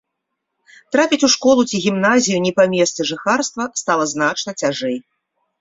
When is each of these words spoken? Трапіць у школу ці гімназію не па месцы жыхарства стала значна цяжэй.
Трапіць 0.95 1.19
у 1.27 1.29
школу 1.33 1.61
ці 1.69 1.81
гімназію 1.85 2.39
не 2.45 2.53
па 2.61 2.65
месцы 2.73 3.07
жыхарства 3.13 3.71
стала 3.83 4.09
значна 4.15 4.51
цяжэй. 4.65 4.97